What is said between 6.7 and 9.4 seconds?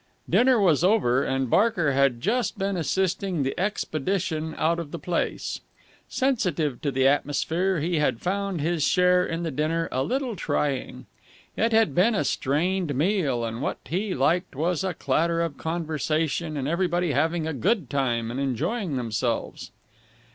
to atmosphere, he had found his share